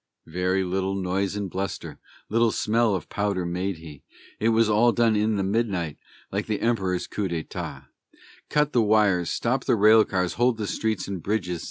[0.25, 4.01] Very little noise and bluster, little smell of powder made he;
[4.39, 5.99] It was all done in the midnight,
[6.31, 7.85] like the Emperor's coup d'état.
[8.49, 9.29] "Cut the wires!
[9.29, 10.33] Stop the rail cars!
[10.33, 11.59] Hold the streets and bridges!"